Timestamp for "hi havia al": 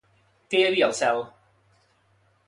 0.61-0.95